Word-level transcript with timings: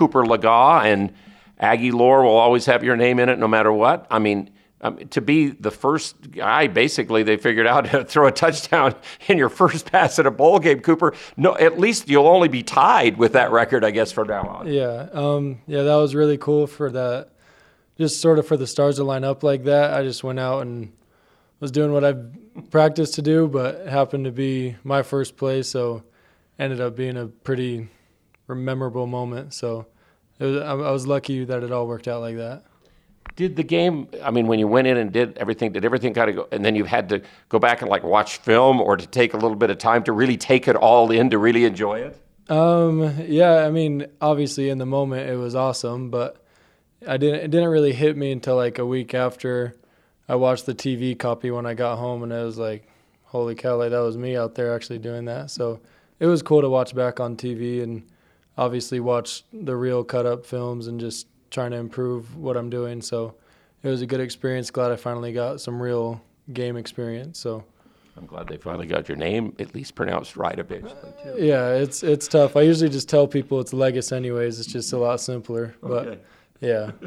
Cooper 0.00 0.24
Legas 0.24 0.84
and 0.86 1.12
Aggie 1.58 1.90
lore 1.90 2.22
will 2.22 2.38
always 2.38 2.64
have 2.64 2.82
your 2.82 2.96
name 2.96 3.18
in 3.18 3.28
it 3.28 3.38
no 3.38 3.46
matter 3.46 3.70
what. 3.70 4.06
I 4.10 4.18
mean, 4.18 4.48
um, 4.80 4.96
to 5.08 5.20
be 5.20 5.48
the 5.48 5.70
first 5.70 6.30
guy, 6.30 6.68
basically, 6.68 7.22
they 7.22 7.36
figured 7.36 7.66
out 7.66 7.84
to 7.90 8.02
throw 8.02 8.26
a 8.26 8.32
touchdown 8.32 8.94
in 9.28 9.36
your 9.36 9.50
first 9.50 9.92
pass 9.92 10.18
at 10.18 10.24
a 10.24 10.30
bowl 10.30 10.58
game, 10.58 10.80
Cooper. 10.80 11.12
No, 11.36 11.54
at 11.54 11.78
least 11.78 12.08
you'll 12.08 12.28
only 12.28 12.48
be 12.48 12.62
tied 12.62 13.18
with 13.18 13.34
that 13.34 13.52
record, 13.52 13.84
I 13.84 13.90
guess, 13.90 14.10
from 14.10 14.28
now 14.28 14.48
on. 14.48 14.72
Yeah, 14.72 15.08
um, 15.12 15.60
yeah, 15.66 15.82
that 15.82 15.96
was 15.96 16.14
really 16.14 16.38
cool 16.38 16.66
for 16.66 16.90
that. 16.92 17.28
Just 17.98 18.22
sort 18.22 18.38
of 18.38 18.46
for 18.46 18.56
the 18.56 18.66
stars 18.66 18.96
to 18.96 19.04
line 19.04 19.24
up 19.24 19.42
like 19.42 19.64
that. 19.64 19.92
I 19.92 20.02
just 20.02 20.24
went 20.24 20.40
out 20.40 20.62
and 20.62 20.90
was 21.60 21.70
doing 21.70 21.92
what 21.92 22.04
I've 22.04 22.70
practiced 22.70 23.16
to 23.16 23.22
do, 23.22 23.48
but 23.48 23.86
happened 23.86 24.24
to 24.24 24.32
be 24.32 24.76
my 24.82 25.02
first 25.02 25.36
play, 25.36 25.62
so 25.62 26.04
ended 26.58 26.80
up 26.80 26.96
being 26.96 27.18
a 27.18 27.26
pretty 27.26 27.90
memorable 28.54 29.06
moment. 29.06 29.54
So 29.54 29.86
was, 30.38 30.56
I 30.62 30.74
was 30.74 31.06
lucky 31.06 31.44
that 31.44 31.62
it 31.62 31.72
all 31.72 31.86
worked 31.86 32.08
out 32.08 32.20
like 32.20 32.36
that. 32.36 32.64
Did 33.36 33.56
the 33.56 33.62
game 33.62 34.08
i 34.22 34.30
mean 34.30 34.48
when 34.48 34.58
you 34.58 34.66
went 34.66 34.86
in 34.86 34.96
and 34.96 35.12
did 35.12 35.38
everything 35.38 35.72
did 35.72 35.84
everything 35.84 36.12
kind 36.12 36.28
of 36.28 36.36
go 36.36 36.48
and 36.52 36.64
then 36.64 36.74
you 36.74 36.84
had 36.84 37.08
to 37.10 37.22
go 37.48 37.58
back 37.58 37.80
and 37.80 37.88
like 37.88 38.02
watch 38.02 38.38
film 38.38 38.80
or 38.80 38.96
to 38.96 39.06
take 39.06 39.32
a 39.34 39.36
little 39.36 39.56
bit 39.56 39.70
of 39.70 39.78
time 39.78 40.02
to 40.04 40.12
really 40.12 40.36
take 40.36 40.68
it 40.68 40.76
all 40.76 41.10
in 41.10 41.30
to 41.30 41.38
really 41.38 41.64
enjoy 41.64 42.00
it? 42.00 42.20
Um 42.50 43.14
yeah 43.26 43.64
i 43.64 43.70
mean 43.70 44.06
obviously 44.20 44.68
in 44.68 44.78
the 44.78 44.84
moment 44.84 45.30
it 45.30 45.36
was 45.36 45.54
awesome 45.54 46.10
but 46.10 46.44
i 47.06 47.16
didn't 47.16 47.40
it 47.40 47.50
didn't 47.50 47.68
really 47.68 47.92
hit 47.92 48.16
me 48.16 48.32
until 48.32 48.56
like 48.56 48.78
a 48.78 48.84
week 48.84 49.14
after 49.14 49.74
i 50.28 50.34
watched 50.34 50.66
the 50.66 50.74
tv 50.74 51.16
copy 51.18 51.50
when 51.50 51.64
i 51.66 51.72
got 51.72 51.96
home 51.96 52.22
and 52.22 52.32
it 52.32 52.44
was 52.44 52.58
like 52.58 52.90
holy 53.30 53.54
cow 53.54 53.76
like 53.76 53.90
that 53.90 54.00
was 54.00 54.16
me 54.16 54.36
out 54.36 54.56
there 54.56 54.74
actually 54.74 54.98
doing 54.98 55.24
that. 55.26 55.50
So 55.52 55.80
it 56.18 56.26
was 56.26 56.42
cool 56.42 56.60
to 56.60 56.68
watch 56.68 56.94
back 56.94 57.20
on 57.20 57.36
tv 57.36 57.82
and 57.82 58.02
obviously 58.56 59.00
watch 59.00 59.44
the 59.52 59.76
real 59.76 60.04
cut 60.04 60.26
up 60.26 60.44
films 60.44 60.86
and 60.86 61.00
just 61.00 61.26
trying 61.50 61.70
to 61.72 61.76
improve 61.76 62.36
what 62.36 62.56
I'm 62.56 62.70
doing. 62.70 63.02
So 63.02 63.34
it 63.82 63.88
was 63.88 64.02
a 64.02 64.06
good 64.06 64.20
experience. 64.20 64.70
Glad 64.70 64.92
I 64.92 64.96
finally 64.96 65.32
got 65.32 65.60
some 65.60 65.80
real 65.80 66.20
game 66.52 66.76
experience. 66.76 67.38
So 67.38 67.64
I'm 68.16 68.26
glad 68.26 68.48
they 68.48 68.56
finally 68.56 68.86
got 68.86 69.08
your 69.08 69.16
name 69.16 69.54
at 69.58 69.74
least 69.74 69.94
pronounced 69.94 70.36
right 70.36 70.58
eventually 70.58 71.12
too. 71.22 71.34
Yeah, 71.38 71.70
it's 71.70 72.02
it's 72.02 72.28
tough. 72.28 72.56
I 72.56 72.62
usually 72.62 72.90
just 72.90 73.08
tell 73.08 73.26
people 73.26 73.60
it's 73.60 73.72
Legis 73.72 74.12
anyways. 74.12 74.60
It's 74.60 74.70
just 74.70 74.92
a 74.92 74.98
lot 74.98 75.20
simpler. 75.20 75.74
But 75.82 76.06
okay. 76.06 76.20
yeah. 76.60 76.90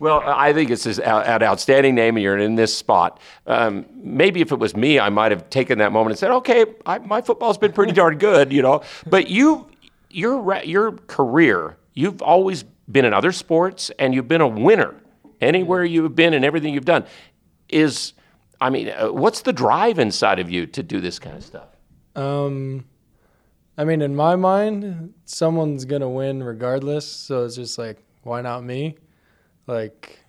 Well, 0.00 0.22
I 0.26 0.52
think 0.52 0.70
it's 0.70 0.86
an 0.86 1.42
outstanding 1.42 1.94
name, 1.94 2.16
and 2.16 2.22
you're 2.22 2.36
in 2.36 2.56
this 2.56 2.76
spot. 2.76 3.20
Um, 3.46 3.86
maybe 3.94 4.40
if 4.40 4.50
it 4.50 4.58
was 4.58 4.74
me, 4.76 4.98
I 4.98 5.08
might 5.08 5.30
have 5.30 5.48
taken 5.50 5.78
that 5.78 5.92
moment 5.92 6.12
and 6.12 6.18
said, 6.18 6.30
"Okay, 6.32 6.66
I, 6.84 6.98
my 6.98 7.22
football's 7.22 7.58
been 7.58 7.72
pretty 7.72 7.92
darn 7.92 8.18
good," 8.18 8.52
you 8.52 8.60
know. 8.60 8.82
But 9.06 9.28
you, 9.30 9.68
your 10.14 10.62
your 10.64 10.92
career, 10.92 11.76
you've 11.92 12.22
always 12.22 12.64
been 12.90 13.04
in 13.04 13.12
other 13.12 13.32
sports 13.32 13.90
and 13.98 14.14
you've 14.14 14.28
been 14.28 14.40
a 14.40 14.48
winner 14.48 14.94
anywhere 15.40 15.84
you've 15.84 16.14
been 16.14 16.34
and 16.34 16.44
everything 16.44 16.74
you've 16.74 16.84
done. 16.84 17.04
Is 17.68 18.12
i 18.60 18.70
mean 18.70 18.88
uh, 18.90 19.08
what's 19.08 19.42
the 19.42 19.52
drive 19.52 19.98
inside 19.98 20.38
of 20.38 20.50
you 20.50 20.66
to 20.66 20.82
do 20.82 21.00
this 21.00 21.18
kind 21.18 21.36
of 21.36 21.42
stuff? 21.44 21.68
Um 22.14 22.84
i 23.76 23.84
mean 23.84 24.02
in 24.02 24.14
my 24.14 24.36
mind 24.36 25.14
someone's 25.24 25.84
gonna 25.84 26.08
win 26.08 26.42
regardless 26.42 27.06
so 27.06 27.44
it's 27.44 27.56
just 27.56 27.78
like 27.78 28.02
why 28.22 28.40
not 28.40 28.64
me? 28.64 28.96
Like 29.66 30.20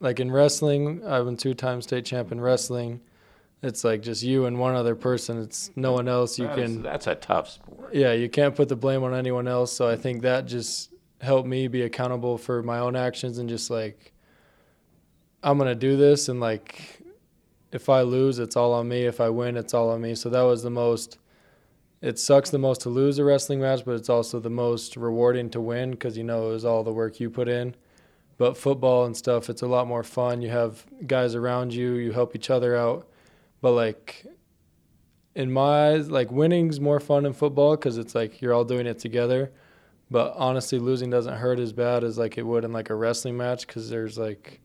like 0.00 0.20
in 0.20 0.30
wrestling 0.30 1.06
i've 1.06 1.24
been 1.24 1.36
two-time 1.36 1.80
state 1.80 2.04
champ 2.04 2.32
in 2.32 2.40
wrestling 2.40 3.00
it's 3.62 3.84
like 3.84 4.02
just 4.02 4.22
you 4.22 4.46
and 4.46 4.58
one 4.58 4.74
other 4.74 4.94
person. 4.94 5.40
It's 5.40 5.70
no 5.76 5.92
one 5.92 6.08
else. 6.08 6.38
You 6.38 6.46
that's, 6.46 6.58
can 6.58 6.82
that's 6.82 7.06
a 7.06 7.14
tough 7.14 7.48
sport. 7.48 7.94
Yeah 7.94 8.12
you 8.12 8.28
can't 8.28 8.54
put 8.54 8.68
the 8.68 8.76
blame 8.76 9.02
on 9.02 9.14
anyone 9.14 9.48
else. 9.48 9.72
So 9.72 9.88
i 9.88 9.96
think 9.96 10.22
that 10.22 10.46
just 10.46 10.92
helped 11.20 11.48
me 11.48 11.66
be 11.66 11.82
accountable 11.82 12.36
for 12.36 12.62
my 12.62 12.78
own 12.78 12.94
actions 12.94 13.38
and 13.38 13.48
just 13.48 13.70
like 13.70 14.12
I'm 15.42 15.58
gonna 15.58 15.74
do 15.74 15.96
this 15.96 16.28
and 16.28 16.40
like 16.40 17.00
if 17.72 17.88
I 17.88 18.02
lose 18.02 18.38
it's 18.38 18.56
all 18.56 18.72
on 18.74 18.88
me. 18.88 19.04
If 19.04 19.20
I 19.20 19.30
win 19.30 19.56
it's 19.56 19.74
all 19.74 19.90
on 19.90 20.00
me. 20.02 20.14
So 20.14 20.28
that 20.28 20.42
was 20.42 20.62
the 20.62 20.70
most 20.70 21.18
it 22.02 22.18
sucks 22.18 22.50
the 22.50 22.58
most 22.58 22.82
to 22.82 22.90
lose 22.90 23.18
a 23.18 23.24
wrestling 23.24 23.60
match 23.60 23.84
but 23.86 23.94
it's 23.94 24.10
also 24.10 24.38
the 24.38 24.50
most 24.50 24.96
rewarding 24.96 25.48
to 25.50 25.60
win 25.60 25.92
because 25.92 26.18
you 26.18 26.24
know 26.24 26.48
it 26.48 26.52
was 26.52 26.64
all 26.66 26.84
the 26.84 26.92
work 26.92 27.20
you 27.20 27.30
put 27.30 27.48
in. 27.48 27.74
But 28.38 28.58
football 28.58 29.06
and 29.06 29.16
stuff 29.16 29.48
it's 29.48 29.62
a 29.62 29.66
lot 29.66 29.86
more 29.86 30.02
fun. 30.02 30.42
You 30.42 30.50
have 30.50 30.84
guys 31.06 31.34
around 31.34 31.72
you. 31.72 31.94
You 31.94 32.12
help 32.12 32.36
each 32.36 32.50
other 32.50 32.76
out 32.76 33.08
but 33.66 33.72
like 33.72 34.24
in 35.34 35.52
my 35.52 35.88
eyes 35.88 36.10
like 36.10 36.30
winning's 36.30 36.80
more 36.80 37.00
fun 37.00 37.26
in 37.26 37.32
football 37.32 37.76
because 37.76 37.98
it's 37.98 38.14
like 38.14 38.40
you're 38.40 38.54
all 38.54 38.64
doing 38.64 38.86
it 38.86 38.98
together 38.98 39.52
but 40.10 40.34
honestly, 40.36 40.78
losing 40.78 41.10
doesn't 41.10 41.36
hurt 41.36 41.58
as 41.58 41.72
bad 41.72 42.04
as 42.04 42.16
like 42.16 42.38
it 42.38 42.46
would 42.46 42.64
in 42.64 42.72
like 42.72 42.90
a 42.90 42.94
wrestling 42.94 43.36
match 43.36 43.66
because 43.66 43.90
there's 43.90 44.16
like, 44.16 44.60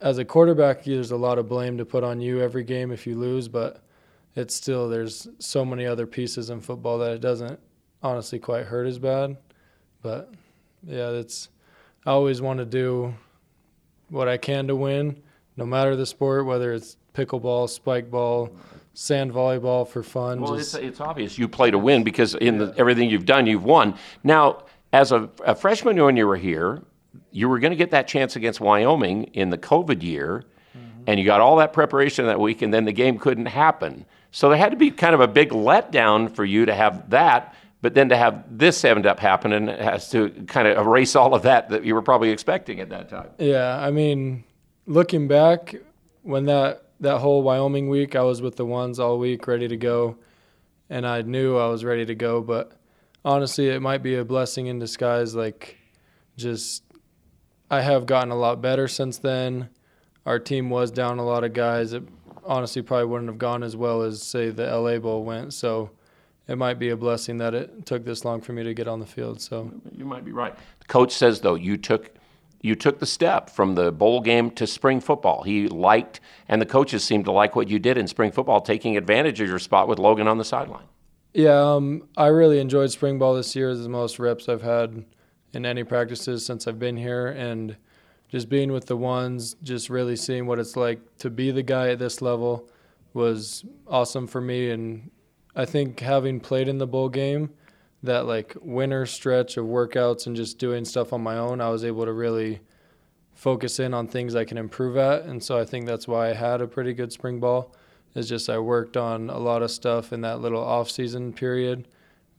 as 0.00 0.18
a 0.18 0.24
quarterback, 0.24 0.82
there's 0.82 1.12
a 1.12 1.16
lot 1.16 1.38
of 1.38 1.48
blame 1.48 1.78
to 1.78 1.84
put 1.84 2.02
on 2.02 2.20
you 2.20 2.40
every 2.40 2.64
game 2.64 2.90
if 2.90 3.06
you 3.06 3.16
lose, 3.16 3.46
but 3.46 3.84
it's 4.34 4.54
still 4.54 4.88
there's 4.88 5.28
so 5.38 5.64
many 5.64 5.86
other 5.86 6.06
pieces 6.06 6.50
in 6.50 6.60
football 6.60 6.98
that 6.98 7.12
it 7.12 7.20
doesn't 7.20 7.60
honestly 8.02 8.40
quite 8.40 8.66
hurt 8.66 8.86
as 8.86 8.98
bad. 8.98 9.36
But 10.02 10.32
yeah, 10.82 11.10
it's 11.10 11.48
I 12.04 12.10
always 12.10 12.42
want 12.42 12.58
to 12.58 12.64
do 12.64 13.14
what 14.08 14.28
I 14.28 14.38
can 14.38 14.66
to 14.66 14.74
win, 14.74 15.22
no 15.56 15.64
matter 15.64 15.94
the 15.94 16.06
sport, 16.06 16.46
whether 16.46 16.72
it's 16.72 16.96
pickleball, 17.14 17.68
spike 17.68 18.10
ball, 18.10 18.50
sand 18.94 19.32
volleyball 19.32 19.86
for 19.86 20.02
fun. 20.02 20.40
Well, 20.40 20.54
it's, 20.54 20.74
it's 20.74 21.00
obvious 21.00 21.38
you 21.38 21.48
play 21.48 21.70
to 21.70 21.78
win 21.78 22.04
because 22.04 22.34
in 22.34 22.58
the, 22.58 22.74
everything 22.76 23.10
you've 23.10 23.26
done, 23.26 23.46
you've 23.46 23.64
won. 23.64 23.96
Now, 24.22 24.64
as 24.92 25.12
a, 25.12 25.28
a 25.44 25.54
freshman 25.54 26.02
when 26.02 26.16
you 26.16 26.26
were 26.26 26.36
here, 26.36 26.82
you 27.30 27.48
were 27.48 27.58
going 27.58 27.70
to 27.70 27.76
get 27.76 27.90
that 27.90 28.06
chance 28.06 28.36
against 28.36 28.60
Wyoming 28.60 29.24
in 29.32 29.50
the 29.50 29.58
COVID 29.58 30.02
year, 30.02 30.44
mm-hmm. 30.76 31.04
and 31.06 31.18
you 31.18 31.24
got 31.26 31.40
all 31.40 31.56
that 31.56 31.72
preparation 31.72 32.26
that 32.26 32.38
week, 32.38 32.62
and 32.62 32.72
then 32.72 32.84
the 32.84 32.92
game 32.92 33.18
couldn't 33.18 33.46
happen. 33.46 34.04
So 34.30 34.48
there 34.48 34.58
had 34.58 34.70
to 34.70 34.76
be 34.76 34.90
kind 34.90 35.14
of 35.14 35.20
a 35.20 35.28
big 35.28 35.50
letdown 35.50 36.34
for 36.34 36.44
you 36.44 36.66
to 36.66 36.74
have 36.74 37.10
that, 37.10 37.54
but 37.80 37.94
then 37.94 38.08
to 38.10 38.16
have 38.16 38.44
this 38.50 38.84
end 38.84 39.06
up 39.06 39.18
happening 39.18 39.66
has 39.66 40.10
to 40.10 40.30
kind 40.46 40.68
of 40.68 40.86
erase 40.86 41.16
all 41.16 41.34
of 41.34 41.42
that 41.42 41.68
that 41.70 41.84
you 41.84 41.94
were 41.94 42.02
probably 42.02 42.30
expecting 42.30 42.80
at 42.80 42.88
that 42.90 43.08
time. 43.08 43.28
Yeah, 43.38 43.78
I 43.78 43.90
mean, 43.90 44.44
looking 44.86 45.28
back, 45.28 45.74
when 46.22 46.46
that 46.46 46.84
that 47.02 47.18
whole 47.18 47.42
Wyoming 47.42 47.88
week, 47.88 48.16
I 48.16 48.22
was 48.22 48.40
with 48.40 48.56
the 48.56 48.64
ones 48.64 48.98
all 48.98 49.18
week, 49.18 49.46
ready 49.46 49.68
to 49.68 49.76
go, 49.76 50.16
and 50.88 51.06
I 51.06 51.22
knew 51.22 51.58
I 51.58 51.66
was 51.66 51.84
ready 51.84 52.06
to 52.06 52.14
go. 52.14 52.40
But 52.40 52.72
honestly, 53.24 53.68
it 53.68 53.82
might 53.82 54.02
be 54.02 54.14
a 54.14 54.24
blessing 54.24 54.68
in 54.68 54.78
disguise. 54.78 55.34
Like, 55.34 55.76
just 56.36 56.84
I 57.70 57.80
have 57.80 58.06
gotten 58.06 58.30
a 58.30 58.36
lot 58.36 58.62
better 58.62 58.86
since 58.86 59.18
then. 59.18 59.68
Our 60.24 60.38
team 60.38 60.70
was 60.70 60.92
down 60.92 61.18
a 61.18 61.24
lot 61.24 61.42
of 61.42 61.52
guys. 61.52 61.92
It 61.92 62.04
honestly 62.44 62.82
probably 62.82 63.06
wouldn't 63.06 63.28
have 63.28 63.38
gone 63.38 63.64
as 63.64 63.76
well 63.76 64.02
as 64.02 64.22
say 64.22 64.50
the 64.50 64.66
LA 64.66 64.98
Bowl 64.98 65.24
went. 65.24 65.54
So 65.54 65.90
it 66.46 66.56
might 66.56 66.78
be 66.78 66.90
a 66.90 66.96
blessing 66.96 67.38
that 67.38 67.52
it 67.52 67.84
took 67.84 68.04
this 68.04 68.24
long 68.24 68.40
for 68.40 68.52
me 68.52 68.62
to 68.62 68.74
get 68.74 68.86
on 68.86 69.00
the 69.00 69.06
field. 69.06 69.40
So 69.40 69.72
you 69.90 70.04
might 70.04 70.24
be 70.24 70.30
right. 70.30 70.54
The 70.78 70.86
coach 70.86 71.12
says 71.12 71.40
though 71.40 71.56
you 71.56 71.76
took 71.76 72.12
you 72.62 72.76
took 72.76 73.00
the 73.00 73.06
step 73.06 73.50
from 73.50 73.74
the 73.74 73.90
bowl 73.90 74.20
game 74.20 74.50
to 74.52 74.66
spring 74.66 75.00
football. 75.00 75.42
He 75.42 75.66
liked, 75.66 76.20
and 76.48 76.62
the 76.62 76.66
coaches 76.66 77.02
seemed 77.02 77.24
to 77.26 77.32
like 77.32 77.56
what 77.56 77.68
you 77.68 77.78
did 77.78 77.98
in 77.98 78.06
spring 78.06 78.30
football, 78.30 78.60
taking 78.60 78.96
advantage 78.96 79.40
of 79.40 79.48
your 79.48 79.58
spot 79.58 79.88
with 79.88 79.98
Logan 79.98 80.28
on 80.28 80.38
the 80.38 80.44
sideline. 80.44 80.84
Yeah, 81.34 81.74
um, 81.74 82.08
I 82.16 82.28
really 82.28 82.60
enjoyed 82.60 82.90
spring 82.90 83.18
ball 83.18 83.34
this 83.34 83.56
year. 83.56 83.70
It's 83.70 83.82
the 83.82 83.88
most 83.88 84.18
reps 84.18 84.48
I've 84.48 84.62
had 84.62 85.04
in 85.52 85.66
any 85.66 85.82
practices 85.82 86.46
since 86.46 86.66
I've 86.66 86.78
been 86.78 86.96
here, 86.96 87.26
and 87.26 87.76
just 88.28 88.48
being 88.48 88.70
with 88.70 88.86
the 88.86 88.96
ones, 88.96 89.56
just 89.62 89.90
really 89.90 90.16
seeing 90.16 90.46
what 90.46 90.58
it's 90.58 90.76
like 90.76 91.00
to 91.18 91.30
be 91.30 91.50
the 91.50 91.62
guy 91.62 91.90
at 91.90 91.98
this 91.98 92.22
level 92.22 92.70
was 93.12 93.64
awesome 93.88 94.26
for 94.26 94.40
me. 94.40 94.70
And 94.70 95.10
I 95.54 95.64
think 95.64 96.00
having 96.00 96.40
played 96.40 96.68
in 96.68 96.78
the 96.78 96.86
bowl 96.86 97.08
game 97.08 97.50
that 98.02 98.26
like 98.26 98.56
winter 98.60 99.06
stretch 99.06 99.56
of 99.56 99.66
workouts 99.66 100.26
and 100.26 100.34
just 100.34 100.58
doing 100.58 100.84
stuff 100.84 101.12
on 101.12 101.22
my 101.22 101.38
own, 101.38 101.60
I 101.60 101.68
was 101.68 101.84
able 101.84 102.04
to 102.04 102.12
really 102.12 102.60
focus 103.34 103.78
in 103.80 103.94
on 103.94 104.08
things 104.08 104.34
I 104.34 104.44
can 104.44 104.58
improve 104.58 104.96
at. 104.96 105.22
And 105.22 105.42
so 105.42 105.58
I 105.58 105.64
think 105.64 105.86
that's 105.86 106.08
why 106.08 106.30
I 106.30 106.34
had 106.34 106.60
a 106.60 106.66
pretty 106.66 106.92
good 106.92 107.12
spring 107.12 107.40
ball. 107.40 107.74
Is 108.14 108.28
just 108.28 108.50
I 108.50 108.58
worked 108.58 108.98
on 108.98 109.30
a 109.30 109.38
lot 109.38 109.62
of 109.62 109.70
stuff 109.70 110.12
in 110.12 110.20
that 110.20 110.40
little 110.40 110.62
off 110.62 110.90
season 110.90 111.32
period 111.32 111.88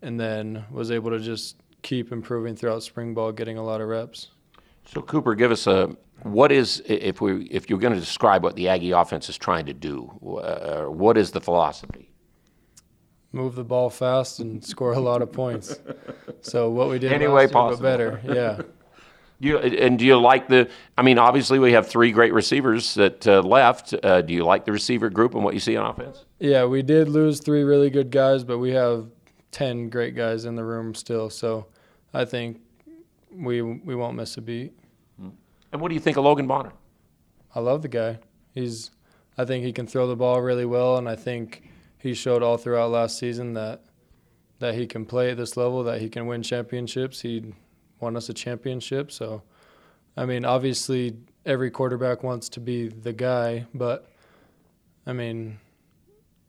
and 0.04 0.20
then 0.20 0.66
was 0.70 0.92
able 0.92 1.10
to 1.10 1.20
just 1.20 1.56
keep 1.82 2.12
improving 2.12 2.56
throughout 2.56 2.84
spring 2.84 3.16
ball, 3.16 3.32
getting 3.32 3.58
a 3.58 3.64
lot 3.64 3.82
of 3.82 3.88
reps. 3.88 4.30
So 4.86 5.02
Cooper, 5.02 5.34
give 5.34 5.52
us 5.52 5.66
a 5.66 5.96
what 6.22 6.52
is 6.52 6.84
if 6.86 7.22
we 7.22 7.46
if 7.46 7.70
you're 7.70 7.80
going 7.80 7.94
to 7.94 8.00
describe 8.00 8.44
what 8.44 8.56
the 8.56 8.70
Aggie 8.70 8.92
offense 8.92 9.30
is 9.30 9.38
trying 9.38 9.66
to 9.66 9.74
do, 9.74 10.12
uh, 10.44 10.84
what 10.84 11.18
is 11.18 11.32
the 11.32 11.42
philosophy? 11.42 12.13
Move 13.34 13.56
the 13.56 13.64
ball 13.64 13.90
fast 13.90 14.40
and 14.40 14.64
score 14.64 14.94
a 14.94 15.00
lot 15.00 15.22
of 15.22 15.32
points. 15.32 15.80
So 16.42 16.70
what 16.70 16.90
we 16.90 17.00
did 17.00 17.12
any 17.12 17.28
way 17.28 17.48
possible, 17.48 17.84
better, 17.84 18.22
yeah. 18.24 18.62
You, 19.40 19.58
and 19.58 20.00
do 20.00 20.06
you 20.06 20.18
like 20.18 20.48
the? 20.48 20.70
I 20.98 21.02
mean, 21.02 21.20
obviously 21.20 21.60
we 21.60 21.74
have 21.74 21.86
three 21.86 22.14
great 22.14 22.32
receivers 22.32 22.94
that 22.94 23.28
uh, 23.28 23.42
left. 23.42 23.94
Uh, 24.02 24.22
do 24.22 24.34
you 24.34 24.46
like 24.46 24.64
the 24.64 24.72
receiver 24.72 25.10
group 25.10 25.36
and 25.36 25.44
what 25.44 25.54
you 25.54 25.60
see 25.60 25.76
on 25.76 25.86
offense? 25.86 26.24
Yeah, 26.40 26.64
we 26.64 26.82
did 26.82 27.10
lose 27.10 27.42
three 27.42 27.64
really 27.64 27.90
good 27.90 28.10
guys, 28.10 28.46
but 28.46 28.60
we 28.60 28.72
have 28.72 29.10
ten 29.52 29.90
great 29.90 30.16
guys 30.16 30.46
in 30.46 30.56
the 30.56 30.64
room 30.64 30.96
still. 30.96 31.30
So 31.30 31.66
I 32.14 32.24
think 32.24 32.62
we 33.36 33.62
we 33.62 33.96
won't 33.96 34.16
miss 34.16 34.38
a 34.38 34.42
beat. 34.42 34.72
And 35.20 35.82
what 35.82 35.90
do 35.90 35.96
you 35.96 36.00
think 36.00 36.16
of 36.16 36.24
Logan 36.24 36.48
Bonner? 36.48 36.72
I 37.54 37.60
love 37.60 37.82
the 37.82 37.90
guy. 37.90 38.20
He's 38.54 38.92
I 39.38 39.44
think 39.44 39.66
he 39.66 39.74
can 39.74 39.88
throw 39.88 40.08
the 40.08 40.16
ball 40.16 40.42
really 40.42 40.66
well, 40.66 40.98
and 40.98 41.10
I 41.10 41.18
think 41.18 41.64
he 42.04 42.14
showed 42.14 42.44
all 42.44 42.58
throughout 42.58 42.92
last 42.92 43.18
season 43.18 43.54
that 43.54 43.82
that 44.60 44.76
he 44.76 44.86
can 44.86 45.06
play 45.06 45.32
at 45.32 45.38
this 45.38 45.56
level, 45.56 45.84
that 45.86 46.02
he 46.02 46.10
can 46.10 46.28
win 46.28 46.44
championships. 46.44 47.22
He 47.22 47.54
won 48.02 48.18
us 48.18 48.28
a 48.28 48.34
championship, 48.34 49.10
so 49.10 49.42
I 50.18 50.26
mean, 50.26 50.44
obviously 50.44 51.16
every 51.46 51.72
quarterback 51.72 52.22
wants 52.22 52.50
to 52.50 52.60
be 52.60 52.90
the 52.90 53.14
guy, 53.14 53.68
but 53.74 54.10
I 55.08 55.14
mean, 55.14 55.60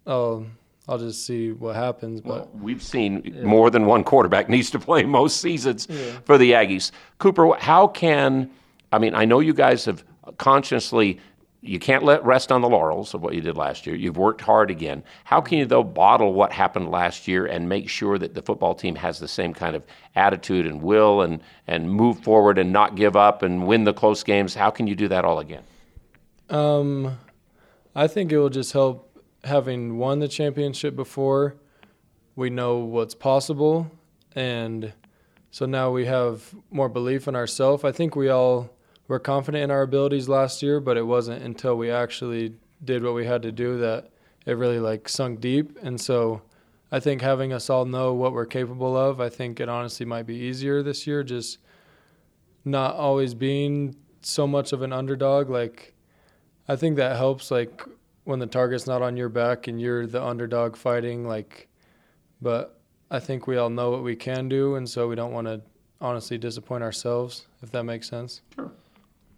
I'll 0.09 0.47
I'll 0.89 0.99
just 0.99 1.25
see 1.25 1.53
what 1.53 1.77
happens. 1.77 2.21
But 2.21 2.31
Well, 2.31 2.51
we've 2.61 2.83
seen 2.83 3.41
more 3.45 3.71
than 3.71 3.87
one 3.87 4.03
quarterback 4.03 4.49
needs 4.57 4.71
to 4.71 4.81
play 4.81 5.05
most 5.05 5.41
seasons 5.41 5.87
for 6.25 6.37
the 6.37 6.51
Aggies. 6.51 6.91
Cooper, 7.19 7.55
how 7.61 7.87
can 7.87 8.51
I 8.91 8.99
mean? 8.99 9.15
I 9.15 9.25
know 9.25 9.39
you 9.39 9.55
guys 9.55 9.85
have 9.85 10.05
consciously. 10.37 11.21
You 11.67 11.79
can't 11.79 12.05
let 12.05 12.23
rest 12.27 12.53
on 12.53 12.61
the 12.61 12.69
laurels 12.69 13.15
of 13.15 13.23
what 13.23 13.35
you 13.35 13.41
did 13.41 13.57
last 13.57 13.87
year. 13.87 13.97
You've 13.97 14.19
worked 14.19 14.43
hard 14.43 14.71
again. 14.71 15.03
How 15.25 15.41
can 15.41 15.57
you 15.57 15.65
though 15.65 15.83
bottle 15.83 16.35
what 16.35 16.53
happened 16.53 16.91
last 16.91 17.27
year 17.27 17.47
and 17.47 17.71
make 17.71 17.89
sure 17.89 18.19
that 18.19 18.35
the 18.35 18.43
football 18.43 18.75
team 18.75 18.95
has 18.97 19.19
the 19.19 19.29
same 19.29 19.55
kind 19.55 19.75
of 19.75 19.87
attitude 20.15 20.67
and 20.67 20.83
will 20.83 21.23
and 21.23 21.41
and 21.67 21.91
move 21.91 22.19
forward 22.19 22.59
and 22.59 22.71
not 22.71 22.97
give 22.97 23.17
up 23.17 23.43
and 23.43 23.67
win 23.67 23.85
the 23.85 23.95
close 23.95 24.23
games? 24.23 24.55
How 24.55 24.69
can 24.69 24.87
you 24.87 24.95
do 24.95 25.09
that 25.09 25.25
all 25.25 25.39
again? 25.39 25.63
Um, 26.51 27.17
I 27.95 28.09
think 28.09 28.31
it 28.31 28.39
will 28.39 28.51
just 28.51 28.75
help 28.75 29.19
having 29.43 29.97
won 29.97 30.19
the 30.19 30.29
championship 30.29 30.95
before. 30.95 31.57
We 32.37 32.51
know 32.51 32.77
what's 32.79 33.15
possible, 33.15 33.91
and 34.35 34.93
so 35.51 35.65
now 35.65 35.91
we 35.91 36.05
have 36.05 36.55
more 36.71 36.91
belief 36.91 37.27
in 37.27 37.35
ourselves. 37.35 37.85
I 37.85 37.93
think 37.93 38.17
we 38.17 38.29
all 38.29 38.69
were 39.09 39.19
confident 39.19 39.65
in 39.65 39.71
our 39.71 39.83
abilities 39.83 40.29
last 40.29 40.63
year, 40.63 40.81
but 40.81 40.97
it 40.97 41.07
wasn't 41.07 41.43
until 41.43 41.77
we 41.77 41.91
actually 41.91 42.55
did 42.83 43.03
what 43.03 43.15
we 43.15 43.27
had 43.27 43.43
to 43.43 43.53
do 43.53 43.79
that 43.79 44.11
it 44.47 44.57
really 44.57 44.79
like 44.79 45.09
sunk 45.09 45.41
deep. 45.41 45.79
And 45.83 46.01
so 46.01 46.43
I 46.93 47.01
think 47.01 47.23
having 47.23 47.53
us 47.53 47.71
all 47.71 47.85
know 47.85 48.15
what 48.15 48.33
we're 48.33 48.47
capable 48.47 48.97
of, 48.97 49.21
I 49.21 49.29
think 49.29 49.61
it 49.61 49.69
honestly 49.69 50.07
might 50.07 50.27
be 50.27 50.37
easier 50.37 50.83
this 50.83 51.07
year. 51.07 51.23
Just 51.23 51.59
not 52.65 52.95
always 52.95 53.35
being 53.35 53.97
so 54.23 54.47
much 54.47 54.73
of 54.73 54.83
an 54.83 54.93
underdog, 54.93 55.51
like. 55.51 55.95
I 56.67 56.77
think 56.77 56.97
that 56.97 57.17
helps 57.17 57.51
like 57.51 57.83
when 58.25 58.39
the 58.39 58.47
target's 58.47 58.87
not 58.87 59.03
on 59.03 59.17
your 59.17 59.29
back 59.29 59.69
and 59.69 59.81
you're 59.81 60.07
the 60.07 60.23
underdog 60.23 60.77
fighting 60.77 61.27
like 61.27 61.69
but 62.41 62.81
I 63.11 63.21
think 63.21 63.47
we 63.47 63.57
all 63.57 63.71
know 63.71 63.91
what 63.91 64.03
we 64.03 64.17
can 64.17 64.49
do 64.49 64.75
and 64.75 64.89
so 64.89 65.09
we 65.09 65.15
don't 65.15 65.33
want 65.33 65.47
to 65.47 65.61
honestly 66.01 66.39
disappoint 66.39 66.83
ourselves 66.83 67.47
if 67.63 67.71
that 67.73 67.85
makes 67.85 68.09
sense. 68.09 68.43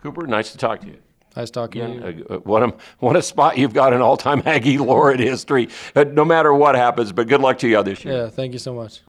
Cooper, 0.06 0.25
nice 0.29 0.53
to 0.53 0.58
talk 0.58 0.81
to 0.82 0.87
you. 0.87 0.99
Nice 1.35 1.50
talking 1.50 2.00
to 2.00 2.12
you. 2.12 2.26
Uh, 2.31 2.37
What 2.38 2.62
a, 2.62 2.73
what 3.00 3.17
a 3.17 3.23
spot 3.23 3.58
you've 3.58 3.75
got 3.75 3.93
in 3.93 4.00
all 4.00 4.17
time 4.17 4.41
Aggie 4.47 4.79
lore 4.79 5.11
in 5.12 5.19
history, 5.19 5.69
uh, 5.97 6.05
no 6.05 6.25
matter 6.25 6.55
what 6.55 6.76
happens. 6.76 7.11
But 7.11 7.26
good 7.26 7.41
luck 7.41 7.58
to 7.58 7.69
you 7.69 7.82
this 7.82 8.05
year. 8.05 8.14
Yeah, 8.23 8.29
thank 8.29 8.53
you 8.53 8.61
so 8.61 8.73
much. 8.73 9.00